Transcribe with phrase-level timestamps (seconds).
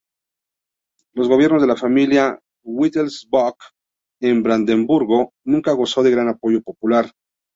[1.13, 3.57] Los gobierno de la familia Wittelsbach
[4.19, 7.11] en Brandenburgo nunca gozó de gran apoyo popular.